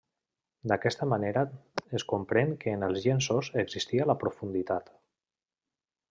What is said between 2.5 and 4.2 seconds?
que en els llenços existia la